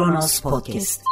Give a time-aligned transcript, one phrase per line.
[0.00, 1.02] Kronos Podcast.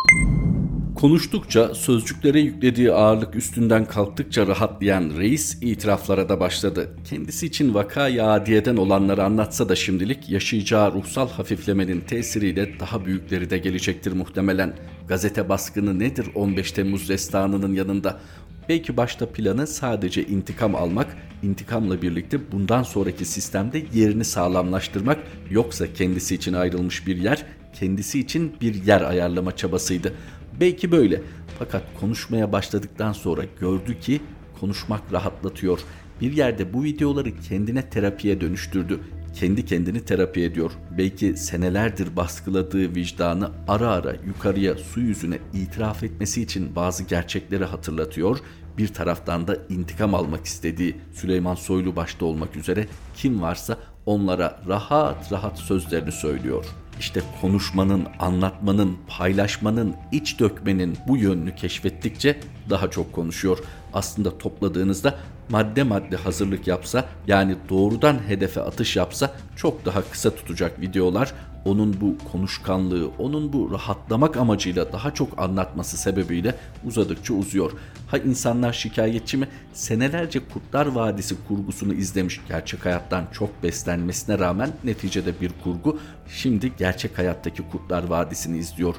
[0.95, 6.97] Konuştukça, sözcüklere yüklediği ağırlık üstünden kalktıkça rahatlayan reis itiraflara da başladı.
[7.05, 13.59] Kendisi için vaka adiyeden olanları anlatsa da şimdilik yaşayacağı ruhsal hafiflemenin tesiriyle daha büyükleri de
[13.59, 14.77] gelecektir muhtemelen.
[15.09, 18.21] Gazete baskını nedir 15 Temmuz destanının yanında?
[18.69, 25.19] Belki başta planı sadece intikam almak, intikamla birlikte bundan sonraki sistemde yerini sağlamlaştırmak,
[25.51, 27.45] yoksa kendisi için ayrılmış bir yer,
[27.81, 30.15] kendisi için bir yer ayarlama çabasıydı.
[30.61, 31.23] Belki böyle.
[31.59, 34.21] Fakat konuşmaya başladıktan sonra gördü ki
[34.61, 35.81] konuşmak rahatlatıyor.
[36.21, 39.01] Bir yerde bu videoları kendine terapiye dönüştürdü.
[39.35, 40.71] Kendi kendini terapi ediyor.
[40.99, 48.39] Belki senelerdir baskıladığı vicdanı ara ara yukarıya su yüzüne itiraf etmesi için bazı gerçekleri hatırlatıyor.
[48.79, 55.33] Bir taraftan da intikam almak istediği Süleyman Soylu başta olmak üzere kim varsa onlara rahat
[55.33, 56.65] rahat sözlerini söylüyor.
[57.01, 63.59] İşte konuşmanın, anlatmanın, paylaşmanın, iç dökmenin bu yönünü keşfettikçe daha çok konuşuyor.
[63.93, 65.15] Aslında topladığınızda
[65.49, 71.33] madde madde hazırlık yapsa yani doğrudan hedefe atış yapsa çok daha kısa tutacak videolar
[71.69, 77.73] onun bu konuşkanlığı, onun bu rahatlamak amacıyla daha çok anlatması sebebiyle uzadıkça uzuyor.
[78.07, 79.49] Ha insanlar şikayetçi mi?
[79.73, 82.41] Senelerce Kurtlar Vadisi kurgusunu izlemiş.
[82.49, 85.99] Gerçek hayattan çok beslenmesine rağmen neticede bir kurgu.
[86.29, 88.95] Şimdi gerçek hayattaki Kurtlar Vadisi'ni izliyor.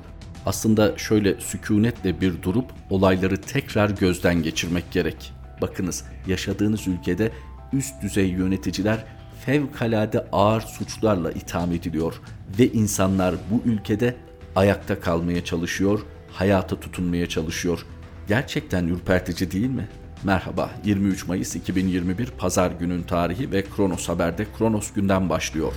[0.46, 5.34] Aslında şöyle sükunetle bir durup olayları tekrar gözden geçirmek gerek.
[5.62, 7.32] Bakınız yaşadığınız ülkede
[7.74, 9.06] üst düzey yöneticiler
[9.46, 12.22] fevkalade ağır suçlarla itham ediliyor
[12.60, 14.16] ve insanlar bu ülkede
[14.56, 16.00] ayakta kalmaya çalışıyor,
[16.32, 17.86] hayata tutunmaya çalışıyor.
[18.28, 19.88] Gerçekten ürpertici değil mi?
[20.24, 25.74] Merhaba, 23 Mayıs 2021 Pazar günün tarihi ve Kronos Haber'de Kronos günden başlıyor.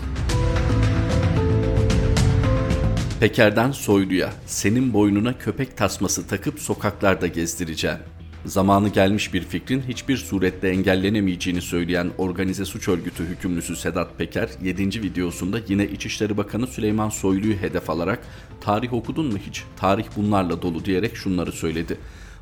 [3.20, 7.98] Peker'den Soylu'ya, senin boynuna köpek tasması takıp sokaklarda gezdireceğim.
[8.44, 15.03] Zamanı gelmiş bir fikrin hiçbir surette engellenemeyeceğini söyleyen organize suç örgütü hükümlüsü Sedat Peker 7.
[15.03, 18.19] videosunda yine İçişleri Bakanı Süleyman Soylu'yu hedef alarak
[18.60, 19.64] tarih okudun mu hiç?
[19.76, 21.98] Tarih bunlarla dolu diyerek şunları söyledi.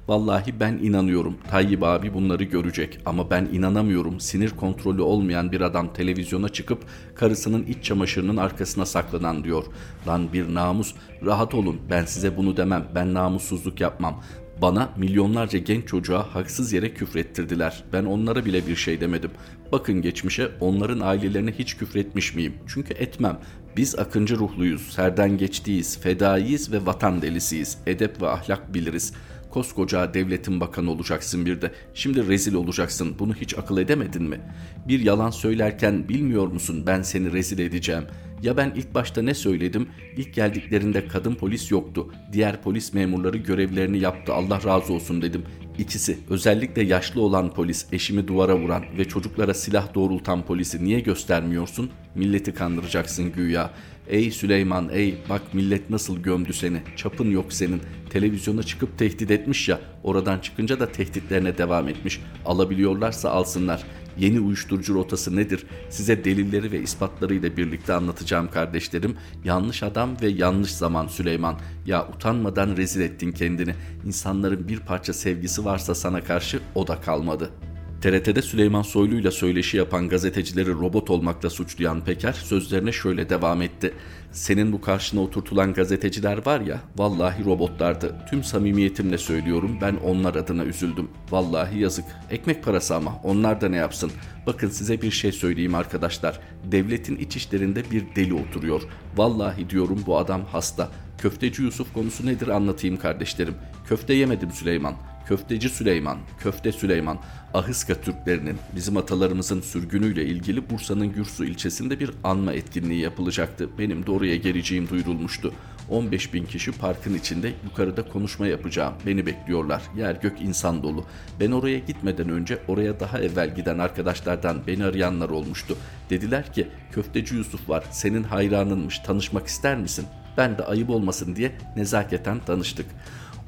[0.09, 5.93] Vallahi ben inanıyorum Tayyip abi bunları görecek ama ben inanamıyorum sinir kontrolü olmayan bir adam
[5.93, 6.85] televizyona çıkıp
[7.15, 9.65] karısının iç çamaşırının arkasına saklanan diyor.
[10.07, 10.95] Lan bir namus
[11.25, 14.23] rahat olun ben size bunu demem ben namussuzluk yapmam.
[14.63, 17.85] Bana milyonlarca genç çocuğa haksız yere küfrettirdiler.
[17.93, 19.31] Ben onlara bile bir şey demedim.
[19.73, 22.55] Bakın geçmişe onların ailelerine hiç küfretmiş miyim?
[22.67, 23.39] Çünkü etmem.
[23.77, 27.79] Biz akıncı ruhluyuz, serden geçtiyiz, fedaiyiz ve vatan delisiyiz.
[27.87, 29.13] Edep ve ahlak biliriz.
[29.51, 31.73] Koskoca devletin bakanı olacaksın bir de.
[31.95, 33.17] Şimdi rezil olacaksın.
[33.19, 34.41] Bunu hiç akıl edemedin mi?
[34.89, 38.05] Bir yalan söylerken bilmiyor musun ben seni rezil edeceğim.
[38.43, 39.89] Ya ben ilk başta ne söyledim?
[40.17, 42.13] İlk geldiklerinde kadın polis yoktu.
[42.33, 44.35] Diğer polis memurları görevlerini yaptı.
[44.35, 45.45] Allah razı olsun dedim.
[45.79, 51.91] İkisi özellikle yaşlı olan polis eşimi duvara vuran ve çocuklara silah doğrultan polisi niye göstermiyorsun?
[52.15, 53.71] Milleti kandıracaksın güya.
[54.11, 56.83] Ey Süleyman ey bak millet nasıl gömdü seni.
[56.97, 57.81] Çapın yok senin.
[58.11, 59.81] Televizyona çıkıp tehdit etmiş ya.
[60.03, 62.21] Oradan çıkınca da tehditlerine devam etmiş.
[62.47, 63.83] Alabiliyorlarsa alsınlar.
[64.19, 65.67] Yeni uyuşturucu rotası nedir?
[65.91, 69.17] Size delilleri ve ispatlarıyla birlikte anlatacağım kardeşlerim.
[69.45, 71.59] Yanlış adam ve yanlış zaman Süleyman.
[71.87, 73.75] Ya utanmadan rezil ettin kendini.
[74.07, 77.70] İnsanların bir parça sevgisi varsa sana karşı o da kalmadı.''
[78.01, 83.95] TRT'de Süleyman Soylu ile söyleşi yapan gazetecileri robot olmakla suçlayan Peker sözlerine şöyle devam etti.
[84.33, 88.17] Senin bu karşına oturtulan gazeteciler var ya, vallahi robotlardı.
[88.31, 91.09] Tüm samimiyetimle söylüyorum ben onlar adına üzüldüm.
[91.31, 92.05] Vallahi yazık.
[92.31, 94.13] Ekmek parası ama onlar da ne yapsın?
[94.47, 96.41] Bakın size bir şey söyleyeyim arkadaşlar.
[96.65, 98.83] Devletin iç işlerinde bir deli oturuyor.
[99.17, 100.89] Vallahi diyorum bu adam hasta.
[101.19, 103.55] Köfteci Yusuf konusu nedir anlatayım kardeşlerim.
[103.89, 105.10] Köfte yemedim Süleyman.
[105.31, 107.19] Köfteci Süleyman, Köfte Süleyman,
[107.55, 113.69] Ahıska Türklerinin bizim atalarımızın sürgünüyle ilgili Bursa'nın Gürsu ilçesinde bir anma etkinliği yapılacaktı.
[113.79, 115.53] Benim de oraya geleceğim duyurulmuştu.
[115.91, 118.95] 15 bin kişi parkın içinde yukarıda konuşma yapacağım.
[119.07, 119.83] Beni bekliyorlar.
[119.97, 121.05] Yer gök insan dolu.
[121.41, 125.77] Ben oraya gitmeden önce oraya daha evvel giden arkadaşlardan beni arayanlar olmuştu.
[126.11, 130.07] Dediler ki köfteci Yusuf var senin hayranınmış tanışmak ister misin?
[130.37, 132.87] Ben de ayıp olmasın diye nezaketen tanıştık.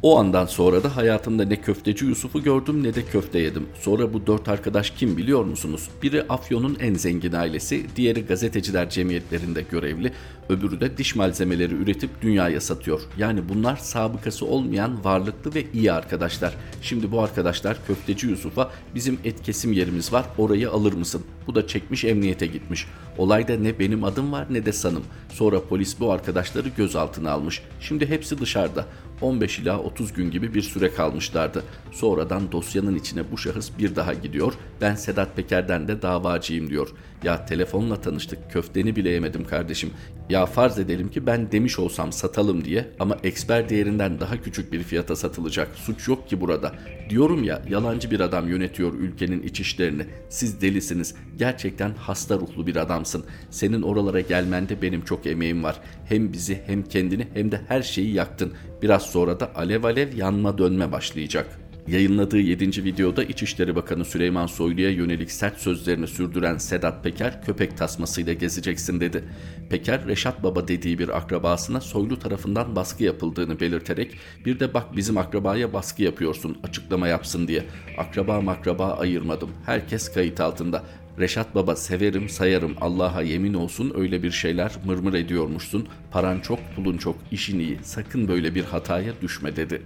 [0.03, 3.67] O andan sonra da hayatımda ne köfteci Yusuf'u gördüm ne de köfte yedim.
[3.81, 5.89] Sonra bu dört arkadaş kim biliyor musunuz?
[6.03, 10.13] Biri Afyon'un en zengin ailesi, diğeri gazeteciler cemiyetlerinde görevli,
[10.49, 13.01] öbürü de diş malzemeleri üretip dünyaya satıyor.
[13.19, 16.55] Yani bunlar sabıkası olmayan varlıklı ve iyi arkadaşlar.
[16.83, 21.23] Şimdi bu arkadaşlar köfteci Yusuf'a bizim et kesim yerimiz var orayı alır mısın?
[21.47, 22.87] Bu da çekmiş emniyete gitmiş.
[23.19, 25.05] Olayda ne benim adım var ne de sanım.
[25.29, 27.63] Sonra polis bu arkadaşları gözaltına almış.
[27.81, 28.87] Şimdi hepsi dışarıda.
[29.23, 31.65] 15 ila 30 gün gibi bir süre kalmışlardı.
[31.93, 34.53] Sonradan dosyanın içine bu şahıs bir daha gidiyor.
[34.81, 36.89] Ben Sedat Peker'den de davacıyım diyor.
[37.23, 39.91] Ya telefonla tanıştık köfteni bile yemedim kardeşim.
[40.31, 44.83] Ya farz edelim ki ben demiş olsam satalım diye ama eksper değerinden daha küçük bir
[44.83, 45.69] fiyata satılacak.
[45.75, 46.73] Suç yok ki burada.
[47.11, 50.07] Diyorum ya yalancı bir adam yönetiyor ülkenin iç işlerini.
[50.29, 51.15] Siz delisiniz.
[51.39, 53.25] Gerçekten hasta ruhlu bir adamsın.
[53.51, 55.81] Senin oralara gelmende benim çok emeğim var.
[56.05, 58.53] Hem bizi hem kendini hem de her şeyi yaktın.
[58.83, 61.62] Biraz sonra da alev alev yanma dönme başlayacak.
[61.89, 62.85] Yayınladığı 7.
[62.85, 69.25] videoda İçişleri Bakanı Süleyman Soylu'ya yönelik sert sözlerini sürdüren Sedat Peker köpek tasmasıyla gezeceksin dedi.
[69.71, 74.15] Peker, Reşat Baba dediği bir akrabasına Soylu tarafından baskı yapıldığını belirterek
[74.45, 77.65] bir de bak bizim akrabaya baskı yapıyorsun açıklama yapsın diye.
[77.99, 79.51] Akraba makraba ayırmadım.
[79.67, 80.85] Herkes kayıt altında.
[81.19, 85.89] Reşat Baba severim sayarım Allah'a yemin olsun öyle bir şeyler mırmır ediyormuşsun.
[86.11, 89.83] Paran çok pulun çok işin iyi sakın böyle bir hataya düşme dedi.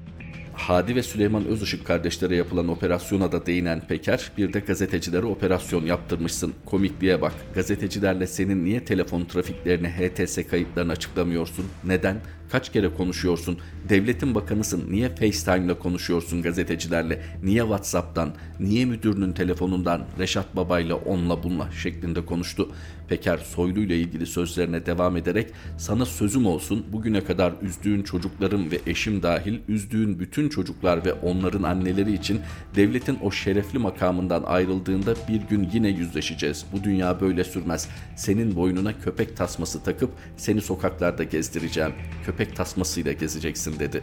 [0.56, 6.54] Hadi ve Süleyman Özışık kardeşlere yapılan operasyona da değinen Peker, bir de gazetecilere operasyon yaptırmışsın.
[6.64, 7.32] Komikliğe bak.
[7.54, 11.66] Gazetecilerle senin niye telefon trafiklerini, HTS kayıtlarını açıklamıyorsun?
[11.84, 12.16] Neden?
[12.50, 13.58] Kaç kere konuşuyorsun?
[13.88, 14.84] Devletin bakanısın.
[14.90, 17.22] Niye FaceTime ile konuşuyorsun gazetecilerle?
[17.42, 18.34] Niye WhatsApp'tan?
[18.60, 20.04] Niye müdürünün telefonundan?
[20.18, 22.68] Reşat Baba'yla onla bunla şeklinde konuştu.
[23.08, 28.80] Peker Soylu ile ilgili sözlerine devam ederek sana sözüm olsun bugüne kadar üzdüğün çocuklarım ve
[28.86, 32.40] eşim dahil üzdüğün bütün çocuklar ve onların anneleri için
[32.76, 36.66] devletin o şerefli makamından ayrıldığında bir gün yine yüzleşeceğiz.
[36.72, 37.88] Bu dünya böyle sürmez.
[38.16, 41.92] Senin boynuna köpek tasması takıp seni sokaklarda gezdireceğim.
[42.36, 44.02] Köpek tasmasıyla gezeceksin dedi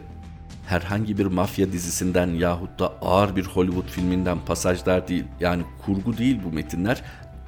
[0.67, 5.23] herhangi bir mafya dizisinden yahut da ağır bir Hollywood filminden pasajlar değil.
[5.39, 7.03] Yani kurgu değil bu metinler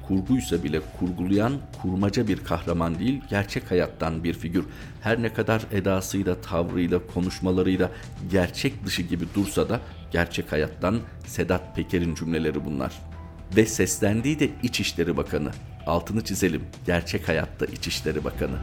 [0.08, 1.52] kurguysa bile kurgulayan
[1.82, 4.64] kurmaca bir kahraman değil, gerçek hayattan bir figür.
[5.00, 7.90] Her ne kadar edasıyla, tavrıyla, konuşmalarıyla
[8.30, 9.80] gerçek dışı gibi dursa da
[10.10, 12.92] gerçek hayattan Sedat Peker'in cümleleri bunlar.
[13.56, 15.50] Ve seslendiği de İçişleri Bakanı.
[15.86, 18.58] Altını çizelim, gerçek hayatta İçişleri Bakanı.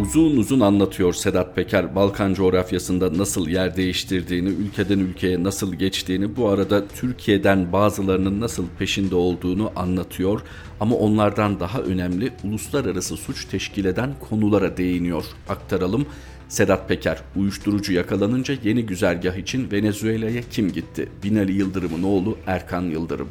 [0.00, 6.48] Uzun uzun anlatıyor Sedat Peker Balkan coğrafyasında nasıl yer değiştirdiğini, ülkeden ülkeye nasıl geçtiğini, bu
[6.48, 10.40] arada Türkiye'den bazılarının nasıl peşinde olduğunu anlatıyor
[10.80, 15.24] ama onlardan daha önemli uluslararası suç teşkil eden konulara değiniyor.
[15.48, 16.06] Aktaralım.
[16.48, 21.08] Sedat Peker, uyuşturucu yakalanınca yeni güzergah için Venezuela'ya kim gitti?
[21.24, 23.28] Binali Yıldırım'ın oğlu Erkan Yıldırım.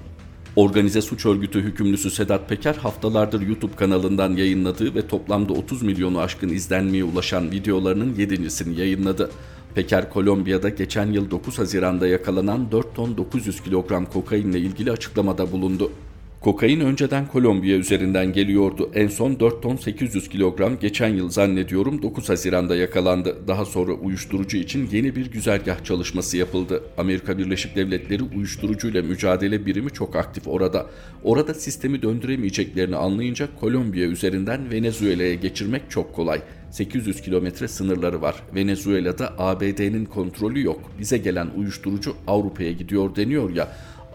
[0.55, 6.49] Organize suç örgütü hükümlüsü Sedat Peker haftalardır YouTube kanalından yayınladığı ve toplamda 30 milyonu aşkın
[6.49, 9.29] izlenmeye ulaşan videolarının yedincisini yayınladı.
[9.75, 15.91] Peker Kolombiya'da geçen yıl 9 Haziran'da yakalanan 4 ton 900 kilogram kokainle ilgili açıklamada bulundu.
[16.41, 18.91] Kokain önceden Kolombiya üzerinden geliyordu.
[18.93, 23.47] En son 4 ton 800 kilogram geçen yıl zannediyorum 9 Haziran'da yakalandı.
[23.47, 26.83] Daha sonra uyuşturucu için yeni bir güzergah çalışması yapıldı.
[26.97, 30.85] Amerika Birleşik Devletleri uyuşturucuyla mücadele birimi çok aktif orada.
[31.23, 36.41] Orada sistemi döndüremeyeceklerini anlayınca Kolombiya üzerinden Venezuela'ya geçirmek çok kolay.
[36.71, 38.35] 800 kilometre sınırları var.
[38.55, 40.79] Venezuela'da ABD'nin kontrolü yok.
[40.99, 43.67] Bize gelen uyuşturucu Avrupa'ya gidiyor deniyor ya.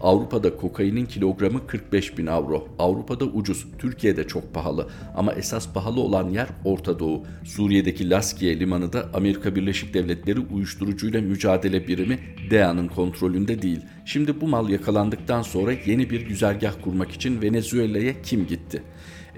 [0.05, 2.67] Avrupa'da kokainin kilogramı 45 bin avro.
[2.79, 4.87] Avrupa'da ucuz, Türkiye'de çok pahalı.
[5.15, 7.23] Ama esas pahalı olan yer Orta Doğu.
[7.43, 12.19] Suriye'deki Laskiye limanı da Amerika Birleşik Devletleri uyuşturucuyla mücadele birimi
[12.51, 13.79] DEA'nın kontrolünde değil.
[14.05, 18.83] Şimdi bu mal yakalandıktan sonra yeni bir güzergah kurmak için Venezuela'ya kim gitti?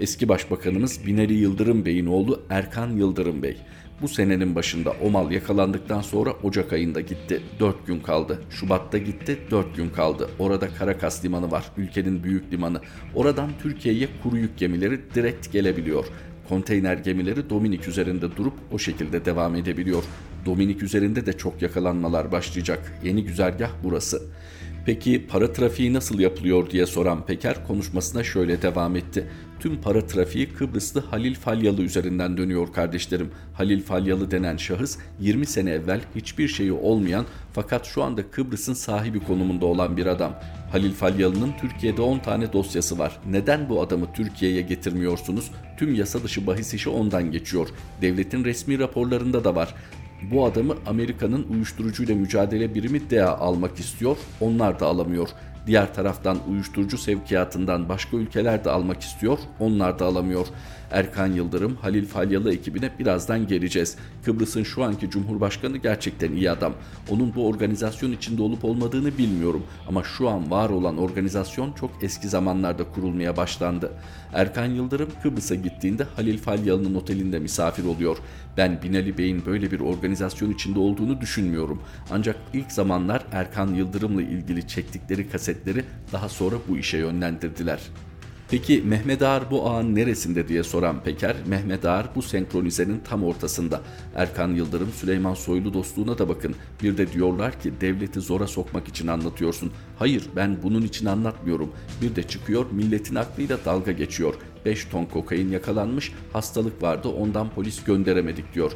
[0.00, 3.56] Eski Başbakanımız Binali Yıldırım Bey'in oğlu Erkan Yıldırım Bey.
[4.02, 7.42] Bu senenin başında o mal yakalandıktan sonra Ocak ayında gitti.
[7.60, 8.42] 4 gün kaldı.
[8.50, 10.30] Şubat'ta gitti 4 gün kaldı.
[10.38, 11.64] Orada Karakas limanı var.
[11.76, 12.80] Ülkenin büyük limanı.
[13.14, 16.06] Oradan Türkiye'ye kuru yük gemileri direkt gelebiliyor.
[16.48, 20.04] Konteyner gemileri Dominik üzerinde durup o şekilde devam edebiliyor.
[20.46, 22.92] Dominik üzerinde de çok yakalanmalar başlayacak.
[23.04, 24.22] Yeni güzergah burası.
[24.86, 29.26] Peki para trafiği nasıl yapılıyor diye soran Peker konuşmasına şöyle devam etti.
[29.60, 33.30] Tüm para trafiği Kıbrıslı Halil Falyalı üzerinden dönüyor kardeşlerim.
[33.54, 39.20] Halil Falyalı denen şahıs 20 sene evvel hiçbir şeyi olmayan fakat şu anda Kıbrıs'ın sahibi
[39.20, 40.34] konumunda olan bir adam.
[40.72, 43.18] Halil Falyalı'nın Türkiye'de 10 tane dosyası var.
[43.30, 45.50] Neden bu adamı Türkiye'ye getirmiyorsunuz?
[45.78, 47.68] Tüm yasa dışı bahis işi ondan geçiyor.
[48.02, 49.74] Devletin resmi raporlarında da var.
[50.22, 54.16] Bu adamı Amerika'nın uyuşturucuyla mücadele birimi DEA almak istiyor.
[54.40, 55.28] Onlar da alamıyor.
[55.68, 59.38] Diğer taraftan uyuşturucu sevkiyatından başka ülkeler de almak istiyor.
[59.60, 60.46] Onlar da alamıyor.
[60.90, 63.96] Erkan Yıldırım, Halil Falyalı ekibine birazdan geleceğiz.
[64.24, 66.74] Kıbrıs'ın şu anki Cumhurbaşkanı gerçekten iyi adam.
[67.10, 72.28] Onun bu organizasyon içinde olup olmadığını bilmiyorum ama şu an var olan organizasyon çok eski
[72.28, 73.92] zamanlarda kurulmaya başlandı.
[74.32, 78.16] Erkan Yıldırım Kıbrıs'a gittiğinde Halil Falyalı'nın otelinde misafir oluyor.
[78.56, 81.82] Ben Binali Bey'in böyle bir organizasyon içinde olduğunu düşünmüyorum.
[82.10, 87.80] Ancak ilk zamanlar Erkan Yıldırım'la ilgili çektikleri kasetleri daha sonra bu işe yönlendirdiler.
[88.50, 93.80] Peki Mehmet Ağar bu ağın neresinde diye soran Peker, Mehmet Ağar bu senkronizenin tam ortasında.
[94.14, 96.54] Erkan Yıldırım, Süleyman Soylu dostluğuna da bakın.
[96.82, 99.72] Bir de diyorlar ki devleti zora sokmak için anlatıyorsun.
[99.98, 101.72] Hayır ben bunun için anlatmıyorum.
[102.02, 104.34] Bir de çıkıyor milletin aklıyla dalga geçiyor.
[104.64, 108.72] 5 ton kokain yakalanmış, hastalık vardı ondan polis gönderemedik diyor.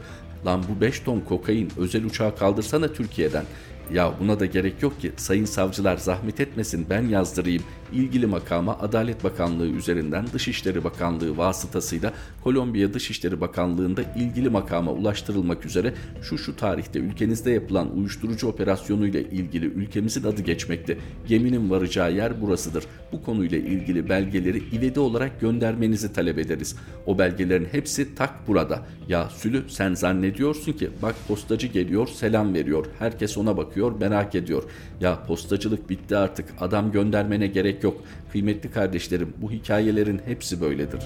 [0.47, 3.45] Lan bu 5 ton kokain özel uçağa kaldırsana Türkiye'den.
[3.93, 7.63] Ya buna da gerek yok ki sayın savcılar zahmet etmesin ben yazdırayım.
[7.93, 12.13] İlgili makama Adalet Bakanlığı üzerinden Dışişleri Bakanlığı vasıtasıyla
[12.45, 19.67] Kolombiya Dışişleri Bakanlığı'nda ilgili makama ulaştırılmak üzere şu şu tarihte ülkenizde yapılan uyuşturucu operasyonuyla ilgili
[19.67, 20.99] ülkemizin adı geçmekte.
[21.27, 22.85] Geminin varacağı yer burasıdır.
[23.13, 26.77] Bu konuyla ilgili belgeleri ivedi olarak göndermenizi talep ederiz.
[27.07, 28.83] O belgelerin hepsi tak burada.
[29.09, 32.87] Ya Sülü sen zannediyorsun ki bak postacı geliyor selam veriyor.
[32.99, 34.63] Herkes ona bakıyor merak ediyor.
[35.01, 38.03] Ya postacılık bitti artık adam göndermene gerek yok.
[38.33, 41.01] Kıymetli kardeşlerim bu hikayelerin hepsi böyledir.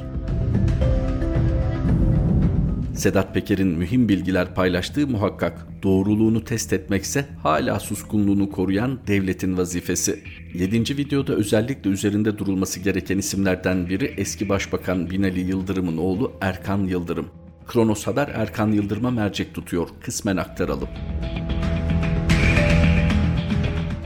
[2.96, 5.66] Sedat Peker'in mühim bilgiler paylaştığı muhakkak.
[5.82, 10.22] Doğruluğunu test etmekse hala suskunluğunu koruyan devletin vazifesi.
[10.54, 10.96] 7.
[10.96, 17.26] videoda özellikle üzerinde durulması gereken isimlerden biri eski Başbakan Binali Yıldırım'ın oğlu Erkan Yıldırım.
[17.66, 19.88] Kronos Haber Erkan Yıldırım'a mercek tutuyor.
[20.00, 20.88] Kısmen aktaralım.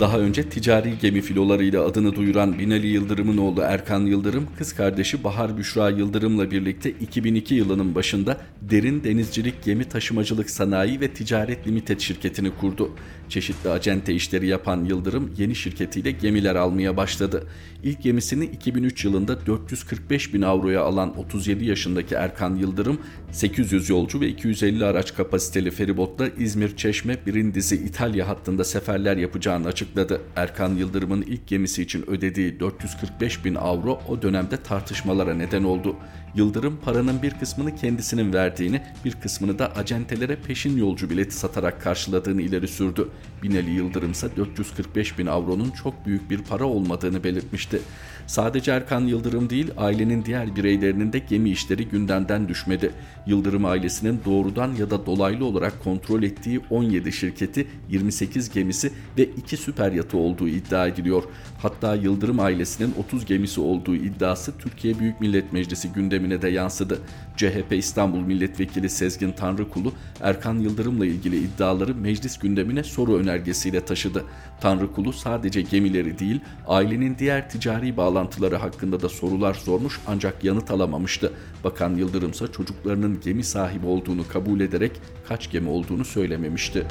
[0.00, 5.58] Daha önce ticari gemi filolarıyla adını duyuran Binali Yıldırım'ın oğlu Erkan Yıldırım, kız kardeşi Bahar
[5.58, 12.50] Büşra Yıldırım'la birlikte 2002 yılının başında Derin Denizcilik Gemi Taşımacılık Sanayi ve Ticaret Limited şirketini
[12.50, 12.90] kurdu.
[13.28, 17.46] Çeşitli acente işleri yapan Yıldırım yeni şirketiyle gemiler almaya başladı.
[17.82, 22.98] İlk gemisini 2003 yılında 445 bin avroya alan 37 yaşındaki Erkan Yıldırım
[23.32, 29.89] 800 yolcu ve 250 araç kapasiteli feribotla İzmir, Çeşme, Brindisi, İtalya hattında seferler yapacağını açıkladı.
[30.36, 35.96] Erkan Yıldırım'ın ilk gemisi için ödediği 445 bin avro o dönemde tartışmalara neden oldu.
[36.34, 42.42] Yıldırım paranın bir kısmını kendisinin verdiğini, bir kısmını da acentelere peşin yolcu bileti satarak karşıladığını
[42.42, 43.08] ileri sürdü.
[43.42, 47.80] Binali Yıldırım ise 445 bin avronun çok büyük bir para olmadığını belirtmişti.
[48.26, 52.90] Sadece Erkan Yıldırım değil, ailenin diğer bireylerinin de gemi işleri gündemden düşmedi.
[53.26, 59.56] Yıldırım ailesinin doğrudan ya da dolaylı olarak kontrol ettiği 17 şirketi, 28 gemisi ve 2
[59.56, 61.22] süper yatı olduğu iddia ediliyor.
[61.62, 66.98] Hatta Yıldırım ailesinin 30 gemisi olduğu iddiası Türkiye Büyük Millet Meclisi gündemine de yansıdı.
[67.36, 74.24] CHP İstanbul Milletvekili Sezgin Tanrıkulu, Erkan Yıldırım'la ilgili iddiaları meclis gündemine soru önergesiyle taşıdı.
[74.60, 81.32] Tanrıkulu sadece gemileri değil, ailenin diğer ticari bağlantıları hakkında da sorular sormuş ancak yanıt alamamıştı.
[81.64, 84.92] Bakan Yıldırım ise çocuklarının gemi sahibi olduğunu kabul ederek
[85.28, 86.86] kaç gemi olduğunu söylememişti.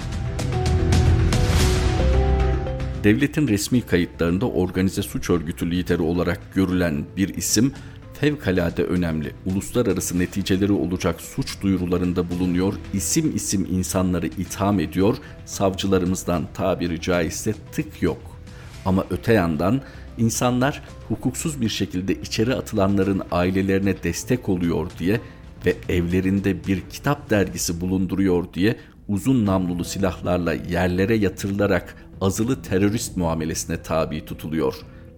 [3.04, 7.74] Devletin resmi kayıtlarında organize suç örgütü lideri olarak görülen bir isim
[8.14, 9.32] fevkalade önemli.
[9.46, 18.02] Uluslararası neticeleri olacak suç duyurularında bulunuyor, isim isim insanları itham ediyor, savcılarımızdan tabiri caizse tık
[18.02, 18.22] yok.
[18.86, 19.82] Ama öte yandan
[20.18, 25.22] insanlar hukuksuz bir şekilde içeri atılanların ailelerine destek oluyor diye
[25.66, 28.76] ve evlerinde bir kitap dergisi bulunduruyor diye
[29.08, 34.76] uzun namlulu silahlarla yerlere yatırılarak azılı terörist muamelesine tabi tutuluyor.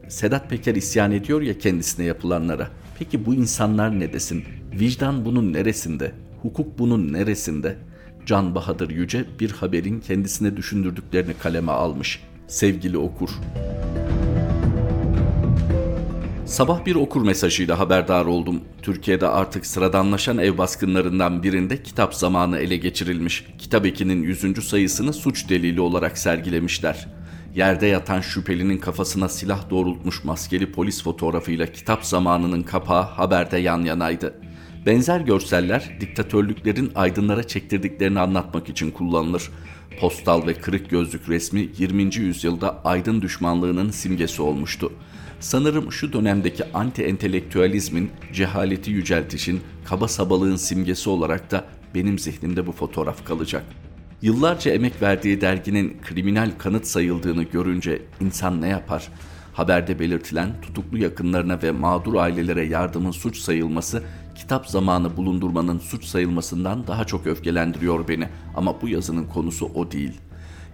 [0.08, 2.68] Sedat Peker isyan ediyor ya kendisine yapılanlara.
[3.00, 4.44] Peki bu insanlar ne desin?
[4.80, 6.12] Vicdan bunun neresinde?
[6.42, 7.78] Hukuk bunun neresinde?
[8.26, 12.24] Can Bahadır Yüce bir haberin kendisine düşündürdüklerini kaleme almış.
[12.48, 13.30] Sevgili okur.
[16.52, 18.62] Sabah bir okur mesajıyla haberdar oldum.
[18.82, 23.46] Türkiye'de artık sıradanlaşan ev baskınlarından birinde kitap zamanı ele geçirilmiş.
[23.58, 24.68] Kitap ekinin 100.
[24.68, 27.08] sayısını suç delili olarak sergilemişler.
[27.56, 34.34] Yerde yatan şüphelinin kafasına silah doğrultmuş maskeli polis fotoğrafıyla kitap zamanının kapağı haberde yan yanaydı.
[34.86, 39.50] Benzer görseller diktatörlüklerin aydınlara çektirdiklerini anlatmak için kullanılır.
[40.02, 42.16] Postal ve kırık gözlük resmi 20.
[42.16, 44.92] yüzyılda aydın düşmanlığının simgesi olmuştu.
[45.42, 53.26] Sanırım şu dönemdeki anti-entelektüelizmin, cehaleti yüceltişin, kaba sabalığın simgesi olarak da benim zihnimde bu fotoğraf
[53.26, 53.64] kalacak.
[54.22, 59.08] Yıllarca emek verdiği derginin kriminal kanıt sayıldığını görünce insan ne yapar?
[59.54, 64.04] Haberde belirtilen tutuklu yakınlarına ve mağdur ailelere yardımın suç sayılması
[64.36, 70.14] kitap zamanı bulundurmanın suç sayılmasından daha çok öfkelendiriyor beni ama bu yazının konusu o değil.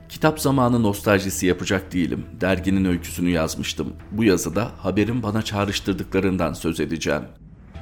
[0.10, 2.26] Kitap zamanı nostaljisi yapacak değilim.
[2.42, 3.94] Derginin öyküsünü yazmıştım.
[4.12, 7.22] Bu yazıda haberin bana çağrıştırdıklarından söz edeceğim.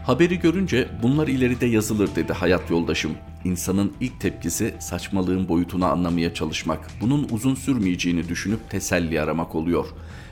[0.05, 3.11] Haberi görünce bunlar ileride yazılır dedi hayat yoldaşım.
[3.43, 6.79] İnsanın ilk tepkisi saçmalığın boyutunu anlamaya çalışmak.
[7.01, 9.85] Bunun uzun sürmeyeceğini düşünüp teselli aramak oluyor.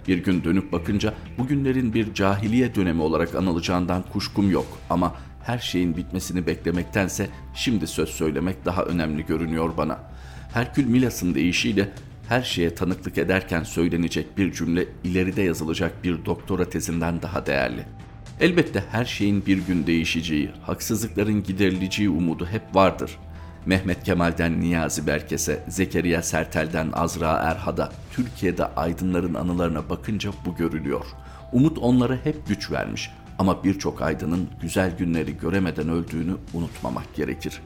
[0.07, 5.97] Bir gün dönüp bakınca bugünlerin bir cahiliye dönemi olarak anılacağından kuşkum yok ama her şeyin
[5.97, 10.12] bitmesini beklemektense şimdi söz söylemek daha önemli görünüyor bana.
[10.53, 11.89] Herkül Milas'ın deyişiyle
[12.29, 18.03] her şeye tanıklık ederken söylenecek bir cümle ileride yazılacak bir doktora tezinden daha değerli.''
[18.39, 23.17] Elbette her şeyin bir gün değişeceği, haksızlıkların giderileceği umudu hep vardır.
[23.65, 31.05] Mehmet Kemal'den Niyazi Berkes'e, Zekeriya Sertel'den Azra Erhad'a, Türkiye'de aydınların anılarına bakınca bu görülüyor.
[31.51, 37.61] Umut onlara hep güç vermiş ama birçok aydının güzel günleri göremeden öldüğünü unutmamak gerekir.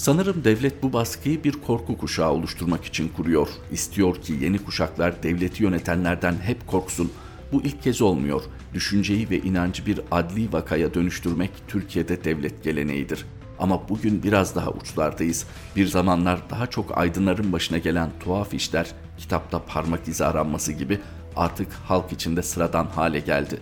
[0.00, 3.48] Sanırım devlet bu baskıyı bir korku kuşağı oluşturmak için kuruyor.
[3.72, 7.12] İstiyor ki yeni kuşaklar devleti yönetenlerden hep korksun,
[7.52, 8.42] bu ilk kez olmuyor.
[8.74, 13.26] Düşünceyi ve inancı bir adli vakaya dönüştürmek Türkiye'de devlet geleneğidir.
[13.58, 15.46] Ama bugün biraz daha uçlardayız.
[15.76, 20.98] Bir zamanlar daha çok aydınların başına gelen tuhaf işler, kitapta parmak izi aranması gibi
[21.36, 23.60] artık halk içinde sıradan hale geldi.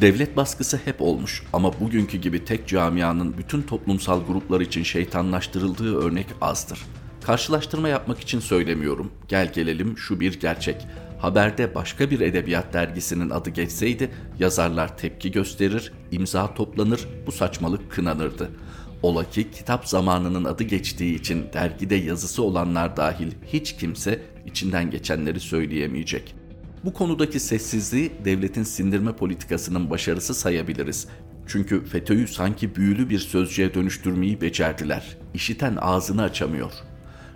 [0.00, 6.26] Devlet baskısı hep olmuş ama bugünkü gibi tek camianın bütün toplumsal gruplar için şeytanlaştırıldığı örnek
[6.40, 6.78] azdır.
[7.22, 9.12] Karşılaştırma yapmak için söylemiyorum.
[9.28, 10.86] Gel gelelim şu bir gerçek
[11.18, 18.50] haberde başka bir edebiyat dergisinin adı geçseydi yazarlar tepki gösterir, imza toplanır, bu saçmalık kınanırdı.
[19.02, 25.40] Ola ki kitap zamanının adı geçtiği için dergide yazısı olanlar dahil hiç kimse içinden geçenleri
[25.40, 26.41] söyleyemeyecek.
[26.84, 31.08] Bu konudaki sessizliği devletin sindirme politikasının başarısı sayabiliriz.
[31.46, 35.16] Çünkü FETÖ'yü sanki büyülü bir sözcüğe dönüştürmeyi becerdiler.
[35.34, 36.92] İşiten ağzını açamıyor.''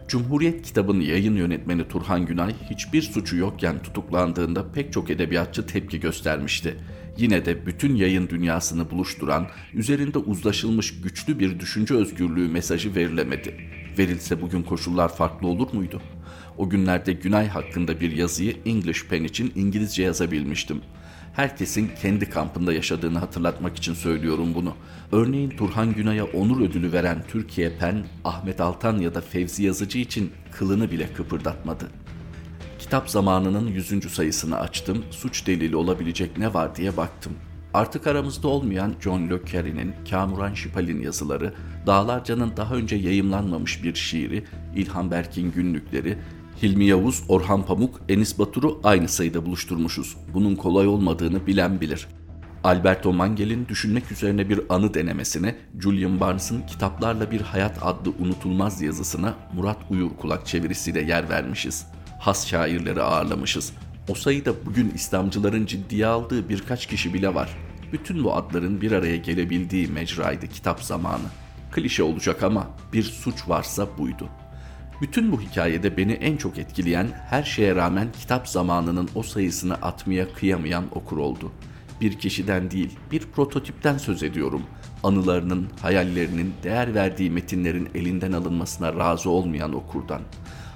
[0.08, 6.76] Cumhuriyet kitabının yayın yönetmeni Turhan Günay hiçbir suçu yokken tutuklandığında pek çok edebiyatçı tepki göstermişti.
[7.18, 13.56] Yine de bütün yayın dünyasını buluşturan, üzerinde uzlaşılmış güçlü bir düşünce özgürlüğü mesajı verilemedi.
[13.98, 16.02] Verilse bugün koşullar farklı olur muydu?
[16.58, 20.82] O günlerde Günay hakkında bir yazıyı English Pen için İngilizce yazabilmiştim
[21.36, 24.74] herkesin kendi kampında yaşadığını hatırlatmak için söylüyorum bunu.
[25.12, 30.32] Örneğin Turhan Günay'a onur ödülü veren Türkiye Pen, Ahmet Altan ya da Fevzi Yazıcı için
[30.52, 31.90] kılını bile kıpırdatmadı.
[32.78, 34.12] Kitap zamanının 100.
[34.12, 37.32] sayısını açtım, suç delili olabilecek ne var diye baktım.
[37.74, 41.54] Artık aramızda olmayan John Le Carre'nin, Kamuran Şipal'in yazıları,
[41.86, 44.44] Dağlarca'nın daha önce yayımlanmamış bir şiiri,
[44.76, 46.18] İlhan Berk'in günlükleri,
[46.62, 50.16] Hilmi Yavuz, Orhan Pamuk, Enis Batur'u aynı sayıda buluşturmuşuz.
[50.34, 52.06] Bunun kolay olmadığını bilen bilir.
[52.64, 59.34] Alberto Mangel'in düşünmek üzerine bir anı denemesine, Julian Barnes'ın Kitaplarla Bir Hayat adlı unutulmaz yazısına
[59.54, 61.86] Murat Uyur kulak çevirisiyle yer vermişiz.
[62.20, 63.72] Has şairleri ağırlamışız.
[64.08, 67.56] O sayıda bugün İslamcıların ciddiye aldığı birkaç kişi bile var.
[67.92, 71.26] Bütün bu adların bir araya gelebildiği mecraydı kitap zamanı.
[71.72, 74.45] Klişe olacak ama bir suç varsa buydu.''
[75.00, 80.32] Bütün bu hikayede beni en çok etkileyen her şeye rağmen kitap zamanının o sayısını atmaya
[80.32, 81.52] kıyamayan okur oldu.
[82.00, 84.62] Bir kişiden değil, bir prototipten söz ediyorum.
[85.02, 90.20] Anılarının, hayallerinin, değer verdiği metinlerin elinden alınmasına razı olmayan okurdan.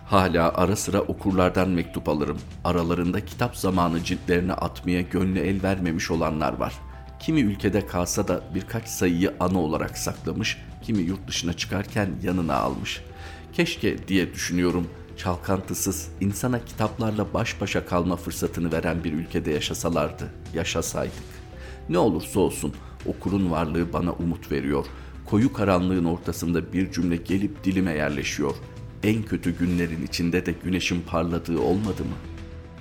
[0.06, 2.38] Hala ara sıra okurlardan mektup alırım.
[2.64, 6.74] Aralarında kitap zamanı ciltlerine atmaya gönlü el vermemiş olanlar var.
[7.20, 13.09] Kimi ülkede kalsa da birkaç sayıyı anı olarak saklamış, kimi yurt dışına çıkarken yanına almış.''
[13.52, 14.86] Keşke diye düşünüyorum
[15.16, 21.40] çalkantısız, insana kitaplarla baş başa kalma fırsatını veren bir ülkede yaşasalardı, yaşasaydık.
[21.88, 22.74] Ne olursa olsun
[23.06, 24.86] okurun varlığı bana umut veriyor.
[25.26, 28.54] Koyu karanlığın ortasında bir cümle gelip dilime yerleşiyor.
[29.02, 32.16] En kötü günlerin içinde de güneşin parladığı olmadı mı?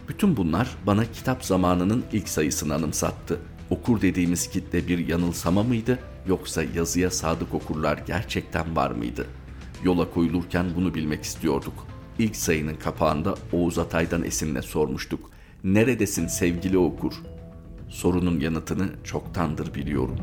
[0.08, 3.40] Bütün bunlar bana kitap zamanının ilk sayısını anımsattı.
[3.70, 9.39] Okur dediğimiz kitle bir yanılsama mıydı yoksa yazıya sadık okurlar gerçekten var mıydı?''
[9.84, 11.74] Yola koyulurken bunu bilmek istiyorduk.
[12.20, 15.32] İlk sayının kapağında Oğuz Atay'dan esinle sormuştuk.
[15.64, 17.14] Neredesin sevgili okur?
[17.90, 20.16] Sorunun yanıtını çoktandır biliyorum.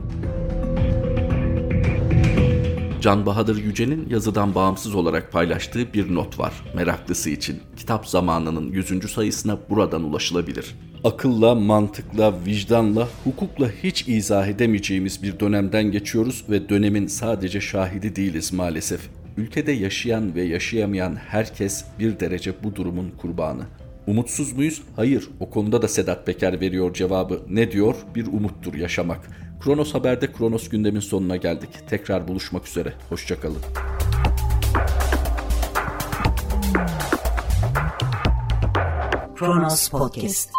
[3.00, 7.60] Can Bahadır Yüce'nin yazıdan bağımsız olarak paylaştığı bir not var meraklısı için.
[7.76, 9.10] Kitap zamanının 100.
[9.10, 10.74] sayısına buradan ulaşılabilir.
[11.04, 18.52] Akılla, mantıkla, vicdanla, hukukla hiç izah edemeyeceğimiz bir dönemden geçiyoruz ve dönemin sadece şahidi değiliz
[18.52, 19.00] maalesef.
[19.36, 23.62] Ülkede yaşayan ve yaşayamayan herkes bir derece bu durumun kurbanı.
[24.06, 24.82] Umutsuz muyuz?
[24.96, 25.28] Hayır.
[25.40, 27.42] O konuda da Sedat Peker veriyor cevabı.
[27.48, 27.94] Ne diyor?
[28.14, 29.28] Bir umuttur yaşamak.
[29.60, 31.68] Kronos Haber'de Kronos gündemin sonuna geldik.
[31.88, 32.92] Tekrar buluşmak üzere.
[33.08, 33.62] Hoşçakalın.
[39.36, 40.50] Kronos Podcast